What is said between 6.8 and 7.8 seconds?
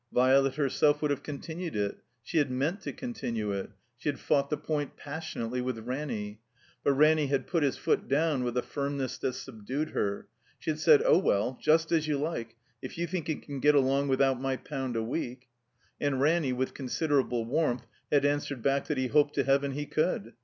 but Ranny had put his